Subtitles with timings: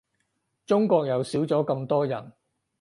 [0.65, 2.33] 中國又少咗咁多人